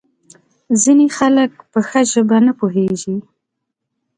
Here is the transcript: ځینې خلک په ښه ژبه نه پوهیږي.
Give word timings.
ځینې 0.81 1.05
خلک 1.17 1.51
په 1.71 1.79
ښه 1.87 2.01
ژبه 2.11 2.37
نه 2.47 2.53
پوهیږي. 2.59 3.17